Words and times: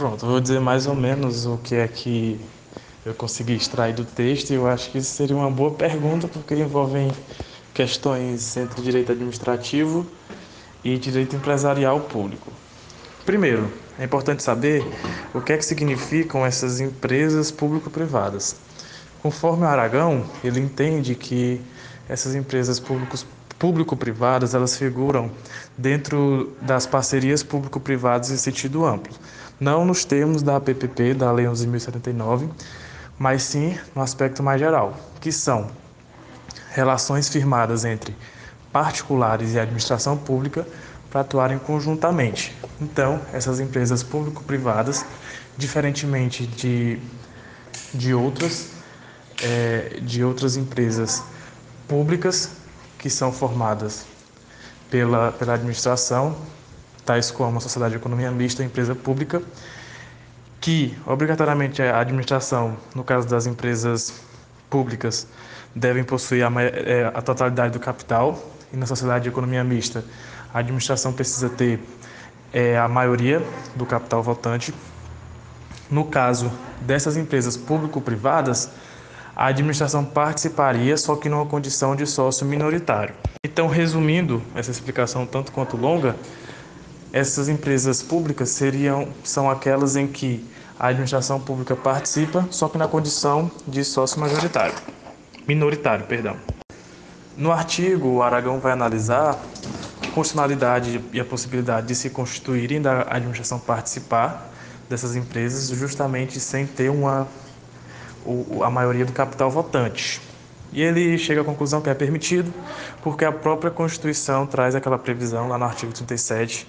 Pronto, 0.00 0.24
vou 0.24 0.40
dizer 0.40 0.58
mais 0.60 0.86
ou 0.86 0.94
menos 0.94 1.44
o 1.44 1.58
que 1.58 1.74
é 1.74 1.86
que 1.86 2.40
eu 3.04 3.12
consegui 3.12 3.52
extrair 3.52 3.92
do 3.92 4.02
texto 4.02 4.48
e 4.48 4.54
eu 4.54 4.66
acho 4.66 4.90
que 4.90 4.96
isso 4.96 5.10
seria 5.12 5.36
uma 5.36 5.50
boa 5.50 5.72
pergunta 5.72 6.26
porque 6.26 6.54
envolvem 6.54 7.12
questões 7.74 8.56
entre 8.56 8.80
direito 8.80 9.12
administrativo 9.12 10.06
e 10.82 10.96
direito 10.96 11.36
empresarial 11.36 12.00
público. 12.00 12.50
Primeiro, 13.26 13.70
é 13.98 14.04
importante 14.06 14.42
saber 14.42 14.82
o 15.34 15.40
que 15.42 15.52
é 15.52 15.58
que 15.58 15.66
significam 15.66 16.46
essas 16.46 16.80
empresas 16.80 17.50
público-privadas. 17.50 18.56
Conforme 19.22 19.64
o 19.64 19.68
Aragão, 19.68 20.24
ele 20.42 20.60
entende 20.60 21.14
que 21.14 21.60
essas 22.08 22.34
empresas 22.34 22.80
público-privadas 23.60 24.54
elas 24.54 24.76
figuram 24.76 25.30
dentro 25.76 26.56
das 26.62 26.86
parcerias 26.86 27.42
público-privadas 27.42 28.30
em 28.30 28.36
sentido 28.38 28.86
amplo, 28.86 29.14
não 29.60 29.84
nos 29.84 30.02
termos 30.02 30.42
da 30.42 30.58
PPP, 30.58 31.12
da 31.12 31.30
Lei 31.30 31.44
11.079, 31.44 32.48
mas 33.18 33.42
sim 33.42 33.78
no 33.94 34.00
aspecto 34.00 34.42
mais 34.42 34.58
geral, 34.58 34.98
que 35.20 35.30
são 35.30 35.70
relações 36.70 37.28
firmadas 37.28 37.84
entre 37.84 38.16
particulares 38.72 39.52
e 39.52 39.58
administração 39.58 40.16
pública 40.16 40.66
para 41.10 41.20
atuarem 41.20 41.58
conjuntamente. 41.58 42.56
Então, 42.80 43.20
essas 43.30 43.60
empresas 43.60 44.02
público-privadas, 44.02 45.04
diferentemente 45.58 46.46
de, 46.46 46.98
de 47.92 48.14
outras, 48.14 48.70
é, 49.42 49.98
de 50.00 50.24
outras 50.24 50.56
empresas 50.56 51.22
públicas 51.86 52.59
que 53.00 53.08
são 53.08 53.32
formadas 53.32 54.06
pela, 54.90 55.32
pela 55.32 55.54
administração, 55.54 56.36
tais 57.04 57.30
como 57.30 57.56
a 57.56 57.60
sociedade 57.60 57.92
de 57.92 57.98
economia 57.98 58.30
mista, 58.30 58.62
empresa 58.62 58.94
pública, 58.94 59.42
que 60.60 60.94
obrigatoriamente 61.06 61.80
a 61.80 61.98
administração, 61.98 62.76
no 62.94 63.02
caso 63.02 63.26
das 63.26 63.46
empresas 63.46 64.20
públicas, 64.68 65.26
devem 65.74 66.04
possuir 66.04 66.44
a, 66.44 66.52
é, 66.62 67.10
a 67.14 67.22
totalidade 67.22 67.72
do 67.72 67.80
capital 67.80 68.38
e 68.70 68.76
na 68.76 68.84
sociedade 68.84 69.24
de 69.24 69.30
economia 69.30 69.64
mista, 69.64 70.04
a 70.52 70.58
administração 70.58 71.10
precisa 71.12 71.48
ter 71.48 71.80
é, 72.52 72.76
a 72.76 72.86
maioria 72.86 73.42
do 73.74 73.86
capital 73.86 74.22
votante. 74.22 74.74
No 75.90 76.04
caso 76.04 76.52
dessas 76.82 77.16
empresas 77.16 77.56
público-privadas, 77.56 78.68
a 79.40 79.46
administração 79.46 80.04
participaria, 80.04 80.94
só 80.98 81.16
que 81.16 81.26
numa 81.26 81.46
condição 81.46 81.96
de 81.96 82.04
sócio 82.04 82.44
minoritário. 82.44 83.14
Então, 83.42 83.68
resumindo 83.68 84.42
essa 84.54 84.70
explicação 84.70 85.24
tanto 85.24 85.50
quanto 85.50 85.78
longa, 85.78 86.14
essas 87.10 87.48
empresas 87.48 88.02
públicas 88.02 88.50
seriam 88.50 89.08
são 89.24 89.48
aquelas 89.48 89.96
em 89.96 90.06
que 90.06 90.46
a 90.78 90.88
administração 90.88 91.40
pública 91.40 91.74
participa, 91.74 92.46
só 92.50 92.68
que 92.68 92.76
na 92.76 92.86
condição 92.86 93.50
de 93.66 93.82
sócio 93.82 94.20
majoritário, 94.20 94.74
minoritário, 95.48 96.04
perdão. 96.04 96.36
No 97.34 97.50
artigo, 97.50 98.08
o 98.16 98.22
Aragão 98.22 98.60
vai 98.60 98.72
analisar 98.72 99.30
a 99.30 100.10
constitucionalidade 100.12 101.02
e 101.14 101.18
a 101.18 101.24
possibilidade 101.24 101.86
de 101.86 101.94
se 101.94 102.10
constituírem 102.10 102.82
da 102.82 103.06
administração 103.08 103.58
participar 103.58 104.50
dessas 104.86 105.16
empresas, 105.16 105.70
justamente 105.70 106.38
sem 106.38 106.66
ter 106.66 106.90
uma 106.90 107.26
a 108.62 108.70
maioria 108.70 109.04
do 109.04 109.12
capital 109.12 109.50
votante. 109.50 110.20
E 110.72 110.82
ele 110.82 111.18
chega 111.18 111.40
à 111.40 111.44
conclusão 111.44 111.80
que 111.80 111.90
é 111.90 111.94
permitido, 111.94 112.52
porque 113.02 113.24
a 113.24 113.32
própria 113.32 113.70
Constituição 113.70 114.46
traz 114.46 114.74
aquela 114.74 114.98
previsão 114.98 115.48
lá 115.48 115.58
no 115.58 115.64
artigo 115.64 115.92
37 115.92 116.66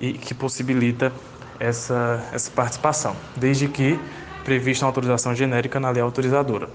e 0.00 0.14
que 0.14 0.32
possibilita 0.32 1.12
essa, 1.58 2.24
essa 2.32 2.50
participação, 2.50 3.14
desde 3.36 3.68
que 3.68 4.00
prevista 4.44 4.86
uma 4.86 4.88
autorização 4.88 5.34
genérica 5.34 5.78
na 5.78 5.90
lei 5.90 6.02
autorizadora. 6.02 6.70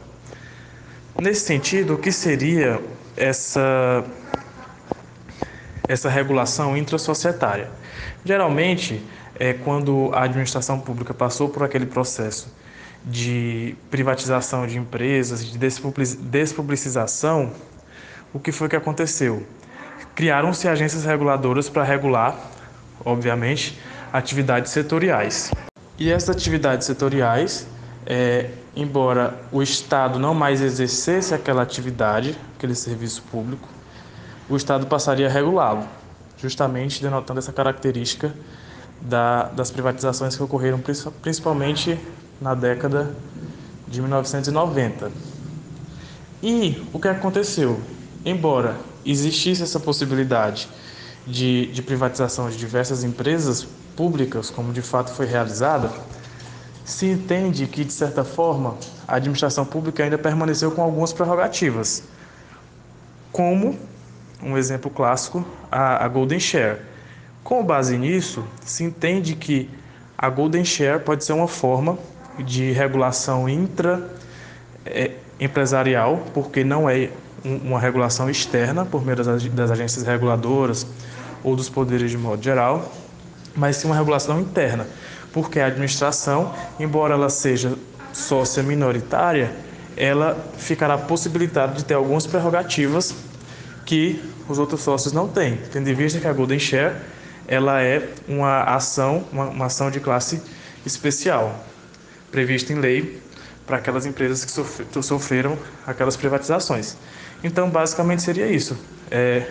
Nesse 1.19 1.45
sentido, 1.45 1.95
o 1.95 1.97
que 1.97 2.11
seria 2.11 2.79
essa, 3.17 4.03
essa 5.88 6.09
regulação 6.09 6.77
intrasocietária? 6.77 7.72
Geralmente, 8.23 9.03
é 9.39 9.53
quando 9.53 10.12
a 10.13 10.23
administração 10.23 10.79
pública 10.79 11.13
passou 11.13 11.50
por 11.50 11.63
aquele 11.63 11.88
processo 11.88 12.53
de 13.05 13.75
privatização 13.91 14.66
de 14.66 14.77
empresas, 14.77 15.45
de 15.45 15.57
despublicização, 15.57 17.51
o 18.33 18.39
que 18.39 18.51
foi 18.51 18.67
que 18.67 18.75
aconteceu? 18.75 19.45
Criaram-se 20.16 20.67
agências 20.67 21.05
reguladoras 21.05 21.69
para 21.69 21.83
regular, 21.83 22.35
obviamente, 23.03 23.79
atividades 24.11 24.71
setoriais. 24.71 25.51
E 25.99 26.11
essas 26.11 26.35
atividades 26.35 26.88
setoriais, 26.88 27.67
é, 28.05 28.49
embora 28.75 29.39
o 29.51 29.61
Estado 29.61 30.17
não 30.17 30.33
mais 30.33 30.61
exercesse 30.61 31.33
aquela 31.33 31.61
atividade, 31.61 32.38
aquele 32.57 32.75
serviço 32.75 33.21
público, 33.31 33.67
o 34.49 34.55
Estado 34.55 34.88
passaria 34.88 35.27
a 35.27 35.29
regulá-lo, 35.29 35.85
justamente 36.38 37.01
denotando 37.01 37.39
essa 37.39 37.53
característica 37.53 38.33
da, 39.01 39.44
das 39.44 39.69
privatizações 39.69 40.35
que 40.35 40.44
ocorreram 40.44 40.81
principalmente 41.21 41.99
na 42.40 42.53
década 42.53 43.16
de 43.88 44.01
1990. 44.01 45.12
E 46.44 46.84
o 46.94 47.00
que 47.00 47.07
aconteceu? 47.07 47.79
Embora 48.23 48.75
existisse 49.06 49.63
essa 49.63 49.79
possibilidade 49.79 50.68
de, 51.25 51.68
de 51.68 51.81
privatização 51.81 52.50
de 52.50 52.57
diversas 52.57 53.03
empresas 53.03 53.66
públicas, 53.95 54.50
como 54.50 54.74
de 54.74 54.81
fato 54.81 55.12
foi 55.12 55.25
realizada, 55.25 55.91
se 56.84 57.07
entende 57.07 57.66
que, 57.66 57.84
de 57.84 57.91
certa 57.91 58.24
forma, 58.24 58.78
a 59.07 59.16
administração 59.16 59.66
pública 59.66 60.03
ainda 60.03 60.18
permaneceu 60.18 60.72
com 60.72 60.84
algumas 60.84 61.12
prerrogativas, 61.12 62.03
como, 63.31 63.78
um 64.41 64.56
exemplo 64.57 64.91
clássico, 64.91 65.44
a, 65.72 66.06
a 66.06 66.07
Golden 66.07 66.40
Share. 66.40 66.81
Com 67.44 67.63
base 67.63 67.97
nisso, 67.97 68.44
se 68.63 68.84
entende 68.84 69.35
que 69.35 69.69
a 70.18 70.29
Golden 70.29 70.63
Share 70.63 71.00
pode 71.00 71.24
ser 71.24 71.34
uma 71.34 71.47
forma 71.47 71.97
de 72.40 72.72
regulação 72.72 73.47
intra 73.47 74.09
é, 74.85 75.12
porque 76.34 76.63
não 76.63 76.90
é 76.90 77.09
uma 77.44 77.79
regulação 77.79 78.29
externa 78.29 78.85
por 78.85 79.06
meio 79.06 79.18
das 79.18 79.72
agências 79.72 80.06
reguladoras 80.06 80.85
ou 81.44 81.56
dos 81.56 81.69
poderes 81.69 82.09
de 82.09 82.18
modo 82.18 82.44
geral, 82.44 82.91
mas 83.56 83.78
sim 83.78 83.88
uma 83.88 83.95
regulação 83.95 84.40
interna, 84.40 84.88
porque 85.31 85.59
a 85.59 85.68
administração, 85.68 86.53
embora 86.79 87.13
ela 87.13 87.29
seja 87.29 87.74
sócia 88.12 88.63
minoritária, 88.63 89.51
ela 89.95 90.38
ficará 90.57 90.97
possibilitada 90.97 91.74
de 91.74 91.85
ter 91.85 91.94
algumas 91.94 92.25
prerrogativas 92.25 93.13
que 93.85 94.22
os 94.50 94.57
outros 94.57 94.81
sócios 94.81 95.13
não 95.13 95.28
têm, 95.28 95.59
tendo 95.72 95.88
em 95.88 95.94
vista 95.94 96.19
que 96.19 96.28
a 96.28 96.34
Golden 96.34 96.59
Share 96.59 96.95
ela 97.47 97.81
é 97.81 98.09
uma 98.28 98.63
ação, 98.63 99.24
uma, 99.31 99.45
uma 99.45 99.66
ação 99.66 99.91
de 99.91 100.00
classe 100.00 100.41
especial 100.85 101.63
prevista 102.31 102.74
em 102.74 102.78
lei 102.78 103.22
para 103.66 103.78
aquelas 103.78 104.06
empresas 104.06 104.46
que 104.46 105.02
sofreram 105.03 105.58
aquelas 105.86 106.16
privatizações. 106.16 106.97
Então, 107.44 107.69
basicamente 107.69 108.22
seria 108.22 108.47
isso. 108.47 108.78
É, 109.09 109.47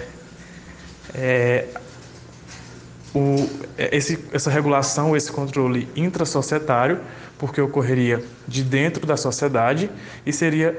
é, 1.14 1.66
o, 3.14 3.48
esse, 3.78 4.18
essa 4.32 4.50
regulação, 4.50 5.16
esse 5.16 5.30
controle 5.30 5.88
intrasocietário, 5.94 7.00
porque 7.38 7.60
ocorreria 7.60 8.24
de 8.46 8.62
dentro 8.62 9.06
da 9.06 9.16
sociedade 9.16 9.90
e 10.26 10.32
seria 10.32 10.76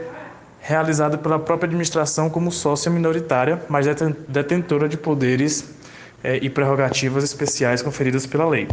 realizado 0.59 1.17
pela 1.19 1.37
própria 1.37 1.67
administração 1.67 2.29
como 2.29 2.51
sócia 2.51 2.89
minoritária, 2.91 3.61
mas 3.69 3.85
detentora 4.27 4.89
de 4.89 4.97
poderes 4.97 5.75
é, 6.23 6.39
e 6.41 6.49
prerrogativas 6.49 7.23
especiais 7.23 7.81
conferidas 7.83 8.25
pela 8.25 8.49
lei. 8.49 8.67